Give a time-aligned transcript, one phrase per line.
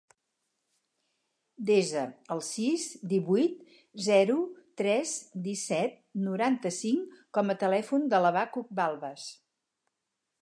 [1.69, 2.05] Desa
[2.35, 3.59] el sis, divuit,
[4.07, 4.37] zero,
[4.81, 5.13] tres,
[5.49, 9.27] disset, noranta-cinc com a telèfon de l'Habacuc Balbas.